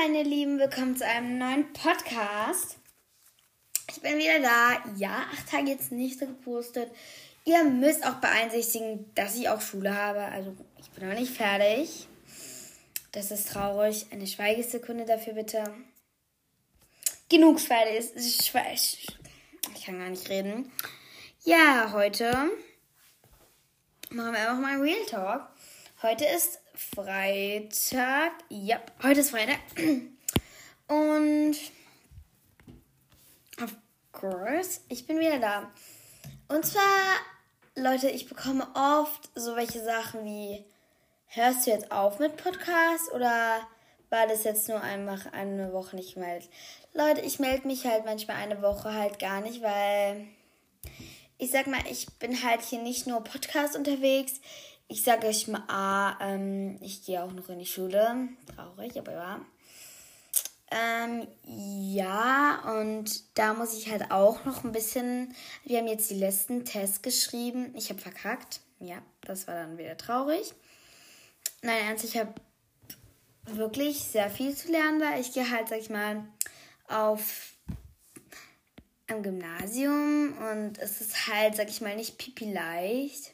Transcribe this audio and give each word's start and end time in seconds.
meine 0.00 0.22
Lieben, 0.22 0.60
willkommen 0.60 0.96
zu 0.96 1.04
einem 1.04 1.38
neuen 1.38 1.72
Podcast. 1.72 2.76
Ich 3.90 4.00
bin 4.00 4.16
wieder 4.18 4.38
da. 4.40 4.78
Ja, 4.96 5.24
acht 5.32 5.50
Tage 5.50 5.70
jetzt 5.70 5.90
nicht 5.90 6.20
gepostet. 6.20 6.88
Ihr 7.44 7.64
müsst 7.64 8.06
auch 8.06 8.14
beeinsichtigen, 8.16 9.12
dass 9.16 9.34
ich 9.34 9.48
auch 9.48 9.60
Schule 9.60 9.92
habe. 9.92 10.20
Also 10.20 10.54
ich 10.80 10.88
bin 10.90 11.08
noch 11.08 11.18
nicht 11.18 11.36
fertig. 11.36 12.06
Das 13.10 13.32
ist 13.32 13.50
traurig. 13.50 14.06
Eine 14.12 14.28
Schweigesekunde 14.28 15.04
dafür 15.04 15.32
bitte. 15.32 15.64
Genug 17.28 17.58
Schweigesekunde. 17.58 18.76
Ich 19.74 19.84
kann 19.84 19.98
gar 19.98 20.10
nicht 20.10 20.28
reden. 20.28 20.70
Ja, 21.44 21.90
heute 21.92 22.30
machen 24.10 24.32
wir 24.32 24.38
einfach 24.48 24.60
mal 24.60 24.80
Real 24.80 25.06
Talk. 25.06 25.48
Heute 26.00 26.26
ist 26.26 26.60
Freitag. 26.94 28.30
Ja, 28.50 28.78
heute 29.02 29.18
ist 29.18 29.30
Freitag. 29.32 29.58
Und 30.86 31.56
of 33.60 33.74
course, 34.12 34.78
ich 34.88 35.08
bin 35.08 35.18
wieder 35.18 35.40
da. 35.40 35.68
Und 36.46 36.64
zwar, 36.64 36.92
Leute, 37.74 38.08
ich 38.10 38.28
bekomme 38.28 38.64
oft 38.76 39.28
so 39.34 39.56
welche 39.56 39.82
Sachen 39.84 40.24
wie, 40.24 40.64
hörst 41.26 41.66
du 41.66 41.72
jetzt 41.72 41.90
auf 41.90 42.20
mit 42.20 42.36
Podcast 42.36 43.10
oder 43.12 43.66
war 44.08 44.28
das 44.28 44.44
jetzt 44.44 44.68
nur 44.68 44.80
einfach 44.80 45.32
eine 45.32 45.72
Woche 45.72 45.96
nicht 45.96 46.14
gemeldet? 46.14 46.48
Leute, 46.94 47.22
ich 47.22 47.40
melde 47.40 47.66
mich 47.66 47.86
halt 47.86 48.04
manchmal 48.04 48.36
eine 48.36 48.62
Woche 48.62 48.94
halt 48.94 49.18
gar 49.18 49.40
nicht, 49.40 49.62
weil 49.62 50.28
ich 51.38 51.50
sag 51.50 51.66
mal, 51.66 51.84
ich 51.90 52.06
bin 52.20 52.44
halt 52.44 52.62
hier 52.62 52.82
nicht 52.82 53.08
nur 53.08 53.24
Podcast 53.24 53.74
unterwegs 53.74 54.34
ich 54.88 55.02
sage 55.02 55.26
euch 55.26 55.46
mal 55.48 55.62
A, 55.68 56.16
ähm, 56.20 56.78
ich 56.80 57.04
gehe 57.04 57.22
auch 57.22 57.32
noch 57.32 57.48
in 57.50 57.58
die 57.58 57.66
Schule. 57.66 58.28
Traurig, 58.56 58.98
aber 58.98 59.12
ja. 59.12 59.40
Ähm, 60.70 61.26
ja, 61.44 62.62
und 62.80 63.38
da 63.38 63.54
muss 63.54 63.76
ich 63.78 63.90
halt 63.90 64.10
auch 64.10 64.44
noch 64.46 64.64
ein 64.64 64.72
bisschen. 64.72 65.34
Wir 65.64 65.78
haben 65.78 65.86
jetzt 65.88 66.10
die 66.10 66.18
letzten 66.18 66.64
Tests 66.64 67.02
geschrieben. 67.02 67.74
Ich 67.76 67.90
habe 67.90 68.00
verkackt. 68.00 68.60
Ja, 68.80 68.98
das 69.22 69.46
war 69.46 69.54
dann 69.54 69.76
wieder 69.78 69.96
traurig. 69.96 70.54
Nein, 71.62 71.78
ernst, 71.86 72.04
ich 72.04 72.16
habe 72.18 72.34
wirklich 73.44 74.04
sehr 74.04 74.30
viel 74.30 74.54
zu 74.56 74.70
lernen, 74.70 75.00
weil 75.00 75.20
ich 75.20 75.32
gehe 75.32 75.50
halt, 75.50 75.68
sag 75.68 75.80
ich 75.80 75.90
mal, 75.90 76.24
auf 76.86 77.52
am 79.10 79.22
Gymnasium 79.22 80.34
und 80.52 80.78
es 80.78 81.00
ist 81.00 81.28
halt, 81.28 81.56
sag 81.56 81.68
ich 81.70 81.80
mal, 81.80 81.96
nicht 81.96 82.18
pipi 82.18 82.52
leicht 82.52 83.32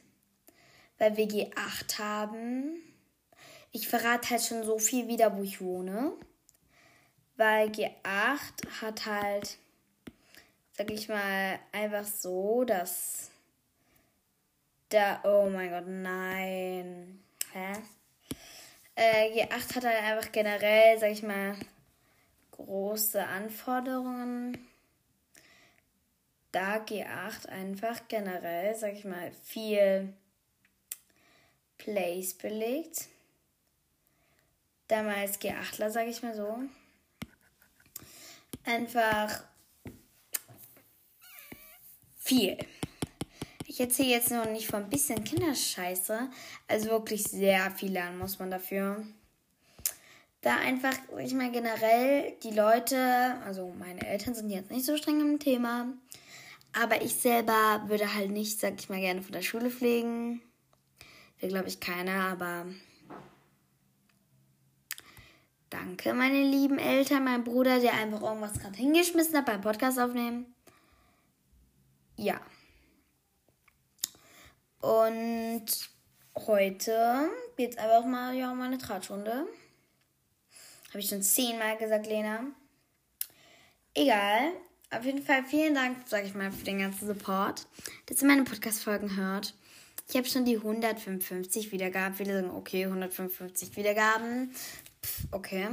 bei 1.11 1.15
WG 1.19 1.51
8 1.55 1.99
haben. 1.99 2.79
Ich 3.73 3.89
verrate 3.89 4.31
halt 4.31 4.41
schon 4.43 4.63
so 4.65 4.79
viel 4.79 5.07
wieder, 5.07 5.37
wo 5.37 5.43
ich 5.43 5.61
wohne. 5.61 6.13
Weil 7.37 7.69
G8 7.69 8.81
hat 8.81 9.05
halt, 9.07 9.59
sag 10.73 10.91
ich 10.91 11.09
mal, 11.11 11.59
einfach 11.73 12.05
so, 12.07 12.65
dass 12.65 13.31
da, 14.89 15.21
oh 15.25 15.51
mein 15.51 15.71
Gott, 15.71 15.85
nein. 15.89 17.23
Hä? 17.53 17.73
Äh, 18.95 19.43
G8 19.47 19.77
hat 19.77 19.85
halt 19.85 20.03
einfach 20.05 20.33
generell, 20.33 20.99
sag 21.01 21.11
ich 21.11 21.23
mal, 21.25 21.55
große 22.53 23.23
Anforderungen. 23.23 24.57
Da 26.53 26.77
G8 26.79 27.49
einfach 27.51 28.07
generell, 28.09 28.75
sag 28.77 28.93
ich 28.95 29.05
mal, 29.05 29.33
viel 29.43 30.15
Place 31.85 32.35
belegt. 32.41 33.09
Damals 34.89 35.39
G8ler, 35.39 35.91
sage 35.91 36.09
ich 36.09 36.23
mal 36.23 36.35
so. 36.35 36.59
Einfach 38.65 39.43
viel. 42.17 42.57
Ich 43.67 43.81
erzähle 43.81 44.09
jetzt 44.09 44.31
noch 44.31 44.49
nicht 44.51 44.67
von 44.67 44.85
ein 44.85 44.89
bisschen 44.91 45.25
Kinderscheiße. 45.25 46.31
Also 46.69 46.89
wirklich 46.89 47.25
sehr 47.25 47.71
viel 47.71 47.93
lernen 47.93 48.19
muss 48.19 48.39
man 48.39 48.51
dafür. 48.51 49.05
Da 50.41 50.57
einfach, 50.57 50.95
ich 51.19 51.35
meine, 51.35 51.53
generell 51.53 52.33
die 52.43 52.53
Leute, 52.53 53.35
also 53.45 53.69
meine 53.79 54.07
Eltern 54.07 54.35
sind 54.35 54.49
jetzt 54.49 54.71
nicht 54.71 54.87
so 54.87 54.97
streng 54.97 55.21
im 55.21 55.39
Thema. 55.39 55.93
Aber 56.73 57.03
ich 57.03 57.15
selber 57.17 57.83
würde 57.89 58.15
halt 58.15 58.31
nicht, 58.31 58.59
sag 58.59 58.73
ich 58.81 58.89
mal, 58.89 59.01
gerne 59.01 59.21
von 59.23 59.33
der 59.33 59.43
Schule 59.43 59.71
pflegen. 59.71 60.41
Will, 61.41 61.49
glaube 61.49 61.69
ich, 61.69 61.81
keiner, 61.81 62.25
aber. 62.29 62.67
Danke, 65.71 66.15
meine 66.15 66.43
lieben 66.43 66.79
Eltern, 66.79 67.25
mein 67.25 67.43
Bruder, 67.43 67.81
der 67.81 67.95
einfach 67.95 68.23
irgendwas 68.23 68.61
gerade 68.61 68.77
hingeschmissen 68.77 69.37
hat 69.37 69.47
beim 69.47 69.61
Podcast 69.61 69.99
aufnehmen. 69.99 70.55
Ja. 72.17 72.41
Und 74.81 75.65
heute 76.47 77.29
geht 77.57 77.73
es 77.73 77.79
einfach 77.79 78.05
mal 78.07 78.35
ja, 78.37 78.53
um 78.53 78.61
eine 78.61 78.79
Tratschrunde. 78.79 79.49
Habe 80.91 81.01
ich 81.01 81.09
schon 81.09 81.23
zehnmal 81.23 81.77
gesagt, 81.77 82.07
Lena. 82.07 82.47
Egal. 83.95 84.53
Auf 84.91 85.05
jeden 85.05 85.25
Fall 85.25 85.43
vielen 85.45 85.75
Dank, 85.75 86.07
sage 86.07 86.27
ich 86.29 86.35
mal, 86.35 86.53
für 86.53 86.65
den 86.65 86.79
ganzen 86.79 87.09
Support, 87.09 87.67
dass 88.07 88.23
ihr 88.23 88.29
meine 88.29 88.45
Podcast-Folgen 88.45 89.17
hört. 89.17 89.55
Ich 90.09 90.17
habe 90.17 90.27
schon 90.27 90.45
die 90.45 90.57
155 90.57 91.73
Wiedergaben. 91.73 92.15
Viele 92.15 92.35
sagen, 92.35 92.51
okay, 92.55 92.85
155 92.85 93.77
Wiedergaben. 93.77 94.53
Pff, 95.05 95.25
okay. 95.31 95.67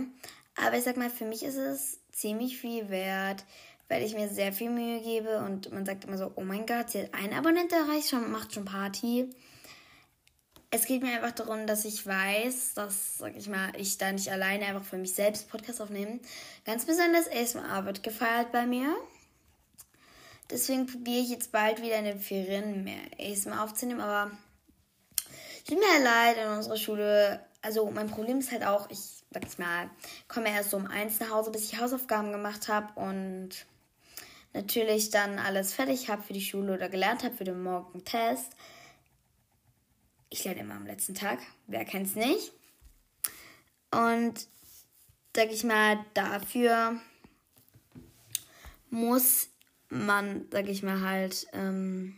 Aber 0.56 0.78
ich 0.78 0.84
sag 0.84 0.98
mal, 0.98 1.10
für 1.10 1.26
mich 1.26 1.44
ist 1.44 1.58
es 1.58 2.00
ziemlich 2.12 2.58
viel 2.58 2.90
wert, 2.90 3.44
weil 3.90 4.04
ich 4.04 4.16
mir 4.16 4.30
sehr 4.30 4.54
viel 4.54 4.70
Mühe 4.70 5.02
gebe 5.02 5.40
und 5.40 5.72
man 5.72 5.86
sagt 5.86 6.06
immer 6.06 6.18
so, 6.18 6.32
oh 6.36 6.44
mein 6.44 6.66
Gott, 6.66 6.92
sie 6.92 7.02
hat 7.04 7.14
einen 7.14 7.34
Abonnent 7.34 7.72
erreicht, 7.72 8.10
schon, 8.10 8.32
macht 8.32 8.54
schon 8.54 8.66
Party. 8.66 9.30
Es 10.74 10.86
geht 10.86 11.02
mir 11.04 11.12
einfach 11.16 11.32
darum, 11.32 11.68
dass 11.68 11.84
ich 11.84 12.06
weiß, 12.06 12.76
dass, 12.76 13.18
sag 13.18 13.36
ich 13.36 13.50
mal, 13.50 13.74
ich 13.78 13.98
da 13.98 14.12
nicht 14.12 14.32
alleine 14.32 14.66
einfach 14.66 14.84
für 14.86 14.98
mich 14.98 15.14
selbst 15.14 15.50
Podcast 15.50 15.82
aufnehme. 15.82 16.20
Ganz 16.64 16.86
besonders 16.86 17.28
ist 17.28 17.56
wird 17.56 18.04
gefeiert 18.04 18.54
bei 18.54 18.66
mir. 18.66 18.96
Deswegen 20.52 20.86
probiere 20.86 21.22
ich 21.24 21.30
jetzt 21.30 21.54
bald 21.54 21.82
wieder 21.82 21.98
in 21.98 22.06
den 22.06 22.20
Ferien 22.20 22.84
mehr 22.84 23.00
ASMR 23.18 23.64
aufzunehmen, 23.64 24.02
aber 24.02 24.32
es 25.26 25.64
tut 25.64 25.80
mir 25.80 25.88
halt 25.94 26.04
leid, 26.04 26.46
in 26.46 26.52
unserer 26.52 26.76
Schule, 26.78 27.46
also 27.62 27.90
mein 27.90 28.10
Problem 28.10 28.40
ist 28.40 28.52
halt 28.52 28.66
auch, 28.66 28.90
ich 28.90 29.00
sag 29.34 29.46
ich 29.48 29.58
mal, 29.58 29.90
komme 30.28 30.50
erst 30.50 30.72
so 30.72 30.78
um 30.78 30.88
eins 30.88 31.22
nach 31.22 31.30
Hause, 31.30 31.52
bis 31.52 31.72
ich 31.72 31.80
Hausaufgaben 31.80 32.34
gemacht 32.34 32.68
habe 32.68 32.92
und 33.00 33.50
natürlich 34.54 35.10
dann 35.10 35.40
alles 35.40 35.74
fertig 35.74 36.10
habe 36.10 36.22
für 36.22 36.34
die 36.34 36.42
Schule 36.44 36.74
oder 36.74 36.90
gelernt 36.90 37.24
habe 37.24 37.36
für 37.38 37.46
den 37.46 37.64
Morgen-Test. 37.64 38.52
Ich 40.30 40.44
lerne 40.44 40.62
immer 40.62 40.76
am 40.76 40.86
letzten 40.86 41.14
Tag, 41.16 41.40
wer 41.68 41.86
kennt's 41.86 42.16
nicht. 42.16 42.52
Und 43.92 44.48
sag 45.34 45.50
ich 45.52 45.64
mal, 45.64 46.04
dafür 46.14 47.00
muss 48.90 49.48
man, 49.92 50.48
sag 50.52 50.70
ich 50.70 50.84
mal, 50.84 51.02
halt 51.02 51.46
ähm, 51.54 52.18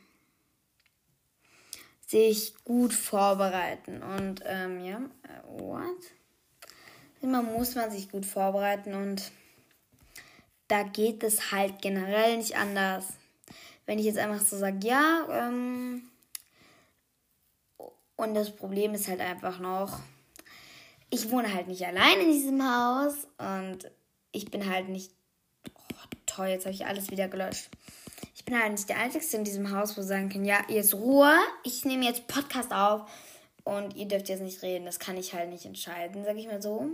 sich 2.08 2.54
gut 2.64 2.94
vorbereiten. 2.94 4.02
Und 4.04 4.42
ähm, 4.46 4.80
ja, 4.80 4.98
äh, 5.00 5.60
what? 5.62 5.98
Immer 7.22 7.42
muss 7.42 7.76
man 7.76 7.92
sich 7.92 8.12
gut 8.12 8.26
vorbereiten 8.26 8.94
und 8.94 9.32
da 10.68 10.84
geht 10.84 11.24
es 11.24 11.52
halt 11.52 11.82
generell 11.82 12.38
nicht 12.38 12.58
anders. 12.58 13.06
Wenn 13.86 14.00
ich 14.00 14.06
jetzt 14.06 14.18
einfach 14.18 14.46
so 14.46 14.58
sage, 14.58 14.88
ja, 14.88 15.28
ähm, 15.48 16.04
und 18.16 18.34
das 18.36 18.56
Problem 18.56 18.94
ist 18.94 19.08
halt 19.08 19.20
einfach 19.20 19.60
noch, 19.60 20.00
ich 21.10 21.30
wohne 21.32 21.54
halt 21.54 21.68
nicht 21.68 21.86
allein 21.86 22.20
in 22.22 22.32
diesem 22.32 22.62
Haus 22.62 23.28
und 23.38 23.90
ich 24.32 24.52
bin 24.52 24.70
halt 24.70 24.90
nicht 24.90 25.12
toll, 26.36 26.48
jetzt 26.48 26.66
habe 26.66 26.76
ich 26.76 26.86
alles 26.86 27.12
wieder 27.12 27.28
gelöscht. 27.28 27.70
Ich 28.36 28.46
bin 28.46 28.60
halt 28.60 28.72
nicht 28.72 28.90
der 28.90 28.98
Einzige 29.00 29.26
in 29.38 29.44
diesem 29.44 29.72
Haus, 29.72 29.98
wo 29.98 30.02
sagen 30.02 30.30
kann, 30.30 30.46
ja, 30.46 30.60
jetzt 30.68 30.94
Ruhe, 30.94 31.32
ich 31.64 31.86
nehme 31.86 32.06
jetzt 32.06 32.28
Podcast 32.28 32.72
auf 32.74 33.10
und 33.64 33.96
ihr 33.96 34.08
dürft 34.08 34.30
jetzt 34.30 34.42
nicht 34.42 34.62
reden. 34.62 34.86
Das 34.86 35.00
kann 35.00 35.18
ich 35.18 35.34
halt 35.34 35.50
nicht 35.50 35.66
entscheiden, 35.66 36.24
sag 36.26 36.36
ich 36.38 36.48
mal 36.48 36.62
so. 36.62 36.90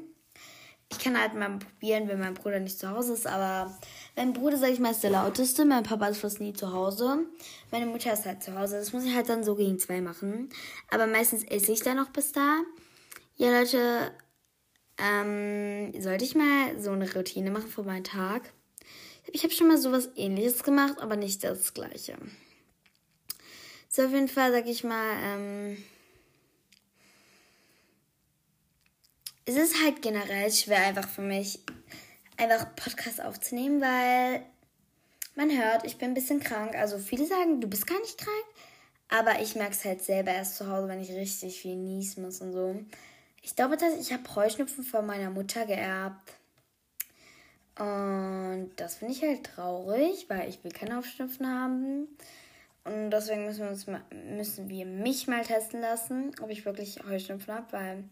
Ich 0.91 0.97
kann 0.97 1.19
halt 1.19 1.35
mal 1.35 1.59
probieren, 1.59 2.07
wenn 2.07 2.19
mein 2.19 2.33
Bruder 2.33 2.59
nicht 2.59 2.79
zu 2.79 2.89
Hause 2.89 3.13
ist, 3.13 3.27
aber 3.27 3.71
mein 4.15 4.33
Bruder, 4.33 4.57
sag 4.57 4.69
ich 4.71 4.79
mal, 4.79 4.89
ist 4.89 5.03
der 5.03 5.11
lauteste, 5.11 5.63
mein 5.63 5.83
Papa 5.83 6.07
ist 6.07 6.17
fast 6.21 6.39
nie 6.39 6.51
zu 6.53 6.73
Hause, 6.73 7.27
meine 7.69 7.85
Mutter 7.85 8.11
ist 8.11 8.25
halt 8.25 8.41
zu 8.41 8.57
Hause. 8.57 8.79
Das 8.79 8.91
muss 8.91 9.03
ich 9.05 9.13
halt 9.15 9.29
dann 9.29 9.43
so 9.43 9.53
gegen 9.55 9.77
zwei 9.77 10.01
machen. 10.01 10.49
Aber 10.89 11.05
meistens 11.05 11.43
esse 11.43 11.71
ich 11.71 11.81
dann 11.83 11.97
noch 11.97 12.09
bis 12.09 12.31
da. 12.31 12.57
Ja, 13.35 13.57
Leute, 13.59 14.11
ähm, 14.97 15.93
sollte 16.01 16.25
ich 16.25 16.33
mal 16.35 16.79
so 16.79 16.91
eine 16.91 17.11
Routine 17.13 17.51
machen 17.51 17.67
für 17.69 17.83
meinen 17.83 18.03
Tag? 18.03 18.51
Ich 19.31 19.43
habe 19.43 19.53
schon 19.53 19.67
mal 19.67 19.77
sowas 19.77 20.09
ähnliches 20.15 20.63
gemacht, 20.63 20.97
aber 20.99 21.15
nicht 21.15 21.43
das 21.43 21.73
gleiche. 21.73 22.17
So, 23.87 24.03
auf 24.03 24.11
jeden 24.11 24.27
Fall, 24.27 24.51
sag 24.51 24.65
ich 24.67 24.83
mal, 24.83 25.15
ähm, 25.23 25.83
es 29.45 29.55
ist 29.55 29.75
halt 29.83 30.01
generell 30.01 30.51
schwer 30.51 30.85
einfach 30.87 31.07
für 31.07 31.21
mich, 31.21 31.59
einfach 32.37 32.75
Podcasts 32.75 33.19
aufzunehmen, 33.19 33.81
weil 33.81 34.45
man 35.35 35.55
hört, 35.55 35.85
ich 35.85 35.97
bin 35.97 36.09
ein 36.09 36.13
bisschen 36.15 36.39
krank. 36.39 36.73
Also 36.75 36.97
viele 36.97 37.25
sagen, 37.25 37.61
du 37.61 37.67
bist 37.67 37.85
gar 37.87 37.99
nicht 38.01 38.17
krank, 38.17 38.45
aber 39.09 39.41
ich 39.41 39.55
merke 39.55 39.71
es 39.73 39.85
halt 39.85 40.03
selber 40.03 40.31
erst 40.33 40.55
zu 40.57 40.67
Hause, 40.71 40.87
wenn 40.87 41.01
ich 41.01 41.11
richtig 41.11 41.59
viel 41.61 41.75
niesen 41.75 42.23
muss 42.23 42.41
und 42.41 42.53
so. 42.53 42.79
Ich 43.41 43.55
glaube, 43.55 43.77
dass 43.77 43.95
ich 43.99 44.11
habe 44.11 44.33
Heuschnupfen 44.35 44.83
von 44.83 45.05
meiner 45.05 45.29
Mutter 45.29 45.65
geerbt. 45.65 46.33
Und 47.79 48.71
das 48.75 48.95
finde 48.97 49.13
ich 49.13 49.23
halt 49.23 49.45
traurig, 49.45 50.25
weil 50.27 50.49
ich 50.49 50.61
will 50.65 50.71
keine 50.71 50.99
Aufschnupfen 50.99 51.47
haben. 51.47 52.07
Und 52.83 53.09
deswegen 53.09 53.45
müssen 53.45 53.61
wir, 53.63 53.69
uns 53.69 53.87
mal, 53.87 54.03
müssen 54.11 54.67
wir 54.67 54.85
mich 54.85 55.27
mal 55.27 55.45
testen 55.45 55.79
lassen, 55.79 56.33
ob 56.41 56.49
ich 56.49 56.65
wirklich 56.65 56.99
Heuschnupfen 57.07 57.53
habe, 57.53 57.71
weil 57.71 58.03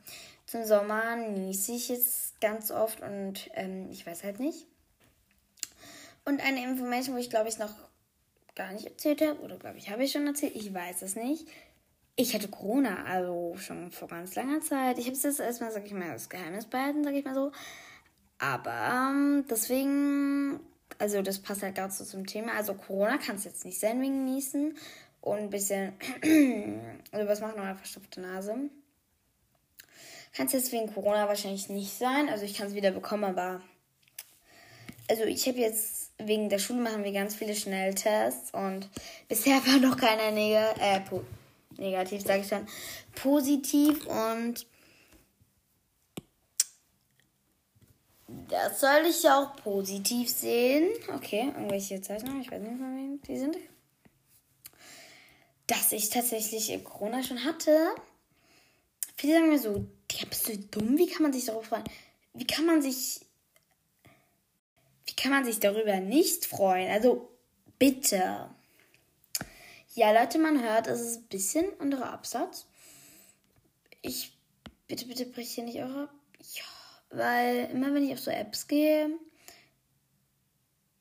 zum 0.45 0.63
Sommer 0.63 1.17
niese 1.17 1.73
ich 1.73 1.89
jetzt 1.89 2.39
ganz 2.39 2.71
oft 2.71 3.01
und 3.01 3.49
ähm, 3.55 3.89
ich 3.91 4.07
weiß 4.07 4.23
halt 4.23 4.39
nicht. 4.39 4.65
Und 6.23 6.39
eine 6.45 6.63
Information, 6.63 7.15
wo 7.15 7.19
ich 7.19 7.29
glaube 7.29 7.49
ich 7.49 7.59
noch 7.59 7.73
gar 8.55 8.71
nicht 8.71 8.85
erzählt 8.85 9.21
habe, 9.21 9.39
oder 9.41 9.57
glaube 9.57 9.77
ich, 9.79 9.89
habe 9.89 10.03
ich 10.03 10.11
schon 10.13 10.27
erzählt, 10.27 10.55
ich 10.55 10.73
weiß 10.73 11.01
es 11.01 11.15
nicht. 11.17 11.45
Ich 12.15 12.33
hatte 12.33 12.47
Corona, 12.47 13.03
also 13.05 13.55
schon 13.57 13.91
vor 13.91 14.07
ganz 14.07 14.33
langer 14.35 14.61
Zeit. 14.61 14.97
Ich 14.97 15.05
habe 15.05 15.15
es 15.15 15.23
jetzt 15.23 15.39
erstmal, 15.39 15.71
sag 15.71 15.85
ich 15.85 15.93
mal, 15.93 16.11
das 16.13 16.29
Geheimnis 16.29 16.65
behalten, 16.65 17.03
sag 17.03 17.13
ich 17.13 17.25
mal 17.25 17.35
so. 17.35 17.51
Aber 18.39 19.09
ähm, 19.11 19.45
deswegen, 19.49 20.59
also 20.99 21.21
das 21.21 21.39
passt 21.39 21.63
halt 21.63 21.75
gerade 21.75 21.91
so 21.93 22.03
zum 22.05 22.25
Thema. 22.27 22.53
Also 22.53 22.73
Corona 22.75 23.17
kann 23.17 23.35
es 23.37 23.45
jetzt 23.45 23.65
nicht 23.65 23.79
sein 23.79 23.99
wegen 24.01 24.25
Niesen 24.25 24.77
und 25.21 25.37
ein 25.39 25.49
bisschen 25.49 25.93
also 27.11 27.27
was 27.27 27.41
machen 27.41 27.59
eure 27.59 27.75
verstopfte 27.75 28.21
Nase. 28.21 28.55
Kann 30.35 30.45
es 30.45 30.53
jetzt 30.53 30.71
wegen 30.71 30.93
Corona 30.93 31.27
wahrscheinlich 31.27 31.69
nicht 31.69 31.97
sein. 31.97 32.29
Also 32.29 32.45
ich 32.45 32.53
kann 32.55 32.67
es 32.67 32.75
wieder 32.75 32.91
bekommen, 32.91 33.23
aber 33.23 33.61
also 35.09 35.23
ich 35.23 35.47
habe 35.47 35.57
jetzt 35.57 36.11
wegen 36.19 36.49
der 36.49 36.59
Schule 36.59 36.81
machen 36.81 37.03
wir 37.03 37.11
ganz 37.11 37.33
viele 37.35 37.55
Schnelltests 37.55 38.51
und 38.53 38.87
bisher 39.27 39.55
war 39.65 39.79
noch 39.79 39.97
keiner 39.97 40.29
neg 40.31 40.55
äh, 40.79 40.99
negativ, 41.81 42.21
sage 42.21 42.41
ich 42.41 42.47
dann, 42.49 42.67
positiv 43.15 44.05
und 44.05 44.67
Das 48.49 48.79
soll 48.79 49.05
ich 49.09 49.23
ja 49.23 49.41
auch 49.43 49.55
positiv 49.57 50.29
sehen. 50.29 50.89
Okay, 51.13 51.47
irgendwelche 51.55 52.01
Zeichnungen, 52.01 52.41
ich 52.41 52.51
weiß 52.51 52.61
nicht 52.61 52.77
von 52.77 52.95
wem 52.95 53.21
die 53.23 53.37
sind. 53.37 53.57
Dass 55.67 55.91
ich 55.91 56.09
tatsächlich 56.09 56.81
Corona 56.83 57.23
schon 57.23 57.43
hatte. 57.43 57.89
Viele 59.17 59.33
sagen 59.33 59.49
mir 59.49 59.59
so, 59.59 59.85
ja, 60.11 60.25
bist 60.29 60.47
du 60.47 60.57
dumm? 60.57 60.97
Wie 60.97 61.07
kann 61.07 61.23
man 61.23 61.33
sich 61.33 61.45
darauf 61.45 61.65
freuen? 61.65 61.83
Wie 62.33 62.47
kann 62.47 62.65
man 62.65 62.81
sich. 62.81 63.19
Wie 65.05 65.13
kann 65.15 65.31
man 65.31 65.43
sich 65.43 65.59
darüber 65.59 65.99
nicht 65.99 66.45
freuen? 66.45 66.89
Also, 66.89 67.29
bitte. 67.79 68.49
Ja, 69.95 70.11
Leute, 70.11 70.37
man 70.39 70.63
hört, 70.63 70.87
es 70.87 71.01
ist 71.01 71.15
ein 71.17 71.23
bisschen 71.27 71.65
anderer 71.79 72.11
Absatz. 72.13 72.65
Ich. 74.01 74.31
Bitte, 74.87 75.05
bitte 75.07 75.25
bricht 75.25 75.51
hier 75.51 75.65
nicht 75.65 75.79
eure. 75.79 76.07
Ja. 76.53 76.63
Weil 77.17 77.67
immer 77.71 77.91
wenn 77.95 78.03
ich 78.05 78.11
auf 78.13 78.19
so 78.19 78.29
Apps 78.29 78.67
gehe, 78.67 79.09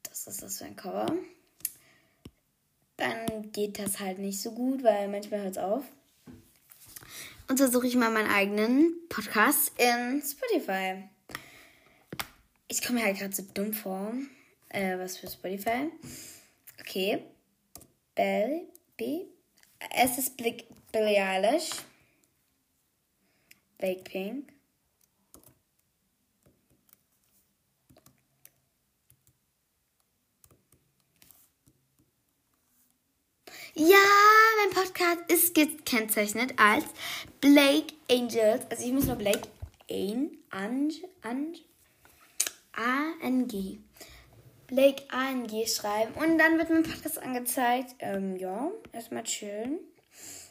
das 0.02 0.26
ist 0.28 0.42
das 0.42 0.56
für 0.56 0.64
ein 0.64 0.74
Cover, 0.74 1.14
dann 2.96 3.52
geht 3.52 3.78
das 3.78 4.00
halt 4.00 4.18
nicht 4.18 4.40
so 4.40 4.52
gut, 4.52 4.82
weil 4.82 5.08
manchmal 5.08 5.40
hört 5.40 5.52
es 5.52 5.58
auf. 5.58 5.84
Und 7.48 7.58
so 7.58 7.70
suche 7.70 7.86
ich 7.86 7.96
mal 7.96 8.10
meinen 8.10 8.30
eigenen 8.30 8.98
Podcast 9.10 9.72
in 9.76 10.22
Spotify. 10.22 11.04
Ich 12.68 12.82
komme 12.82 13.00
mir 13.00 13.06
halt 13.06 13.18
gerade 13.18 13.34
so 13.34 13.42
dumm 13.52 13.74
vor. 13.74 14.14
Äh, 14.70 14.98
was 14.98 15.18
für 15.18 15.28
Spotify? 15.28 15.90
Okay. 16.80 17.24
Bell, 18.14 18.62
B. 18.96 19.26
Es 19.94 20.16
ist 20.16 20.34
Billie 20.38 20.56
Eilish. 21.22 21.70
Pink. 23.76 24.55
Ja, 33.78 33.84
mein 34.58 34.72
Podcast 34.74 35.18
ist 35.28 35.54
gekennzeichnet 35.54 36.54
als 36.56 36.86
Blake 37.42 37.92
Angels. 38.10 38.64
Also 38.70 38.86
ich 38.86 38.92
muss 38.94 39.04
nur 39.04 39.16
Blake 39.16 39.42
An, 39.90 40.30
Ange, 40.50 40.94
Ange, 41.20 41.58
A-N-G. 42.72 43.76
Blake 44.66 45.02
A-N-G 45.10 45.66
schreiben. 45.66 46.14
Und 46.14 46.38
dann 46.38 46.56
wird 46.56 46.70
mein 46.70 46.84
Podcast 46.84 47.18
angezeigt. 47.22 47.94
Ähm, 47.98 48.36
ja, 48.36 48.70
erstmal 48.94 49.26
schön. 49.26 49.78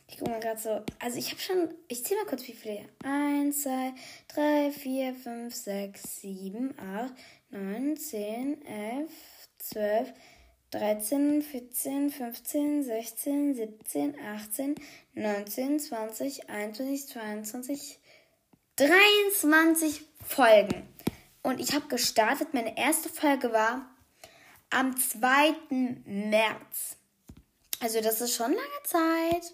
Ich 0.08 0.20
gucke 0.20 0.30
mal 0.30 0.40
gerade 0.40 0.62
so. 0.62 0.82
Also 1.00 1.18
ich 1.18 1.32
habe 1.32 1.42
schon. 1.42 1.74
Ich 1.88 2.06
zähle 2.06 2.20
mal 2.22 2.28
kurz, 2.30 2.48
wie 2.48 2.54
viele. 2.54 2.86
1, 3.04 3.64
2, 3.64 3.94
3, 4.36 4.72
4, 4.72 5.16
5, 5.16 5.54
6, 5.56 6.22
7, 6.22 6.76
8, 6.80 7.14
9, 7.50 7.98
10, 7.98 8.64
11, 8.68 9.10
12. 9.58 10.10
13, 10.78 11.42
14, 11.42 12.10
15, 12.12 12.84
16, 12.84 13.54
17, 13.56 14.16
18, 14.20 14.76
19, 15.14 15.80
20, 15.80 16.42
21, 16.50 17.08
22, 17.46 18.00
23 18.76 20.06
Folgen. 20.28 20.86
Und 21.44 21.62
ich 21.62 21.74
habe 21.74 21.88
gestartet. 21.88 22.54
Meine 22.54 22.78
erste 22.78 23.08
Folge 23.08 23.54
war 23.54 23.90
am 24.70 24.98
2. 24.98 25.22
März. 26.04 26.98
Also 27.80 28.02
das 28.02 28.20
ist 28.20 28.36
schon 28.36 28.52
lange 28.52 28.62
Zeit. 28.84 29.54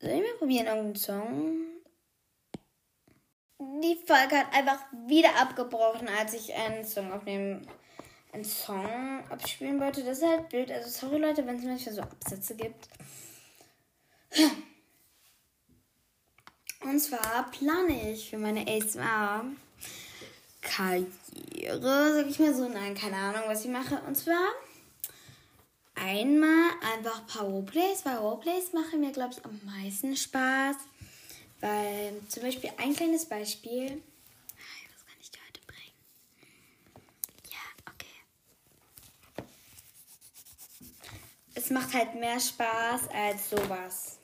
Soll 0.00 0.10
ich 0.10 0.20
mal 0.22 0.34
probieren, 0.38 0.66
irgendeinen 0.66 0.94
Song? 0.94 1.56
Die 3.82 3.96
Folge 4.06 4.36
hat 4.36 4.54
einfach 4.54 4.78
wieder 5.08 5.40
abgebrochen, 5.40 6.06
als 6.08 6.34
ich 6.34 6.54
einen 6.54 6.84
Song 6.84 7.12
aufnehmen 7.12 7.66
einen 8.32 8.44
Song 8.44 9.22
abspielen 9.30 9.80
wollte. 9.80 10.02
Das 10.04 10.18
ist 10.18 10.24
halt 10.26 10.48
blöd. 10.48 10.68
Also 10.70 10.88
sorry 10.90 11.18
Leute, 11.20 11.46
wenn 11.46 11.56
es 11.58 11.64
manchmal 11.64 11.94
so 11.94 12.02
Absätze 12.02 12.54
gibt. 12.56 12.88
Und 16.82 16.98
zwar 17.00 17.50
plane 17.50 18.12
ich 18.12 18.30
für 18.30 18.38
meine 18.38 18.64
ASMR-Karriere, 18.68 19.56
sag 22.14 22.28
ich 22.28 22.38
mal 22.38 22.54
so, 22.54 22.68
nein, 22.68 22.94
keine 22.94 23.16
Ahnung, 23.16 23.42
was 23.46 23.64
ich 23.64 23.70
mache. 23.70 24.00
Und 24.06 24.16
zwar 24.16 24.38
einmal 25.94 26.70
einfach 26.96 27.20
ein 27.20 27.26
paar 27.26 27.46
Roleplays, 27.46 28.04
weil 28.04 28.16
Roleplays 28.16 28.72
machen 28.74 29.00
mir, 29.00 29.10
glaube 29.12 29.34
ich, 29.34 29.44
am 29.44 29.60
meisten 29.64 30.14
Spaß. 30.16 30.76
Weil 31.60 32.12
zum 32.28 32.44
Beispiel 32.44 32.70
ein 32.76 32.94
kleines 32.94 33.24
Beispiel. 33.24 34.00
es 41.58 41.70
macht 41.70 41.92
halt 41.92 42.14
mehr 42.14 42.38
Spaß 42.38 43.08
als 43.12 43.50
sowas. 43.50 44.18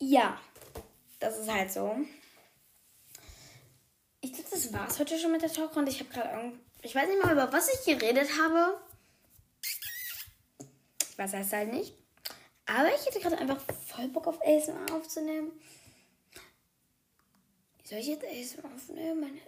Ja, 0.00 0.40
das 1.20 1.38
ist 1.38 1.50
halt 1.50 1.72
so. 1.72 1.96
Ich 4.20 4.32
glaube, 4.32 4.50
das 4.50 4.72
war's 4.72 4.98
heute 4.98 5.18
schon 5.20 5.30
mit 5.30 5.42
der 5.42 5.52
Talkrunde. 5.52 5.92
Ich 5.92 6.00
habe 6.00 6.10
gerade 6.10 6.52
ich 6.82 6.94
weiß 6.94 7.08
nicht 7.08 7.22
mal 7.22 7.32
über 7.32 7.52
was 7.52 7.68
ich 7.68 7.84
geredet 7.86 8.28
habe. 8.40 8.80
Ich 11.10 11.16
weiß 11.16 11.32
es 11.34 11.52
halt 11.52 11.72
nicht. 11.72 11.94
Aber 12.66 12.92
ich 12.92 13.06
hätte 13.06 13.20
gerade 13.20 13.38
einfach 13.38 13.60
voll 13.86 14.08
Bock 14.08 14.26
auf 14.26 14.42
ASMR 14.44 14.92
aufzunehmen. 14.94 15.52
Soll 17.84 17.98
ich 17.98 18.08
jetzt 18.08 18.24
ASMR 18.24 18.74
aufnehmen? 18.74 19.20
Meine 19.20 19.40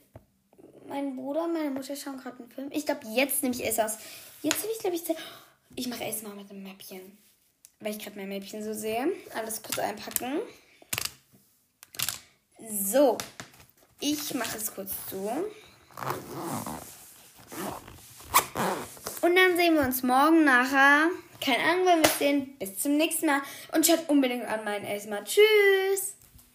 mein 0.87 1.17
Bruder 1.17 1.45
und 1.45 1.53
meine 1.55 1.71
Mutter 1.71 1.97
schauen 1.97 2.19
gerade 2.19 2.39
einen 2.43 2.51
Film. 2.51 2.69
Ich 2.73 2.87
glaube, 2.87 3.07
jetzt 3.13 3.43
nehme 3.43 3.55
ich 3.55 3.63
aus. 3.83 3.99
Jetzt 4.43 4.63
habe 4.63 4.71
ich, 4.73 4.79
glaube 4.81 4.97
ich, 4.97 5.03
ich 5.77 5.89
mache 5.89 6.05
erstmal 6.05 6.35
mit 6.35 6.49
dem 6.51 6.63
Mäppchen. 6.63 7.17
Weil 7.81 7.93
ich 7.93 7.99
gerade 7.99 8.19
mein 8.19 8.29
Mäppchen 8.29 8.63
so 8.63 8.73
sehe. 8.73 9.07
Alles 9.35 9.63
kurz 9.63 9.79
einpacken. 9.79 10.41
So. 12.71 13.19
Ich 14.01 14.35
mache 14.35 14.57
es 14.59 14.75
kurz 14.75 14.91
so. 15.11 15.33
Und 19.21 19.37
dann 19.37 19.57
sehen 19.57 19.75
wir 19.75 19.83
uns 19.83 20.03
morgen 20.03 20.45
nachher. 20.45 21.09
Keine 21.41 21.63
Ahnung, 21.65 21.87
wenn 21.87 22.03
wir 22.03 22.11
sehen. 22.19 22.57
Bis 22.59 22.79
zum 22.79 22.97
nächsten 22.97 23.27
Mal. 23.27 23.43
Und 23.75 23.87
schaut 23.87 24.09
unbedingt 24.09 24.45
an 24.47 24.65
meinen 24.65 24.85
Esma. 24.87 25.21
Tschüss. 25.25 26.18